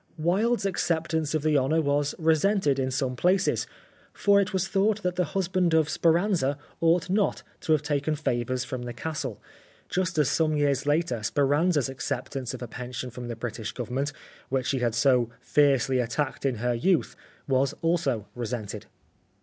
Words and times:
Wilde's 0.17 0.65
acceptance 0.65 1.35
of 1.35 1.43
the 1.43 1.59
honour 1.59 1.79
was 1.79 2.15
resented 2.17 2.79
in 2.79 2.89
some 2.89 3.15
places, 3.15 3.67
for 4.13 4.41
it 4.41 4.51
was 4.51 4.67
thought 4.67 5.03
that 5.03 5.15
the 5.15 5.25
husband 5.35 5.75
of 5.75 5.89
Speranza 5.89 6.57
ought 6.79 7.07
not 7.07 7.43
to 7.59 7.71
have 7.73 7.83
taken 7.83 8.15
favours 8.15 8.63
from 8.63 8.81
the 8.81 8.93
Castle, 8.93 9.39
just 9.89 10.17
as 10.17 10.27
some 10.27 10.57
years 10.57 10.87
later 10.87 11.21
Speranza' 11.21 11.81
s 11.81 11.87
acceptance 11.89 12.55
of 12.55 12.63
a 12.63 12.67
pension 12.67 13.11
from 13.11 13.27
the 13.27 13.35
British 13.35 13.73
Government 13.73 14.11
which 14.49 14.65
she 14.65 14.79
had 14.79 14.95
so 14.95 15.29
fiercely 15.39 15.99
attacked 15.99 16.47
in 16.47 16.55
her 16.55 16.73
youth, 16.73 17.15
was 17.47 17.73
also 17.83 18.25
resented. 18.33 18.87